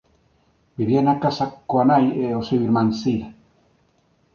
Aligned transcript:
Vivía 0.77 1.01
na 1.03 1.15
casa 1.23 1.45
coa 1.69 1.83
nai 1.89 2.05
e 2.23 2.25
o 2.39 2.45
seu 2.47 2.59
irmán 2.67 2.89
Sid. 2.99 3.21